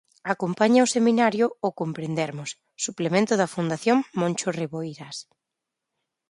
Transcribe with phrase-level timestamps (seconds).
[0.33, 2.49] Acompaña o semanario o Comprendermos,
[2.85, 5.15] suplemento da Fundación Moncho Reboiras.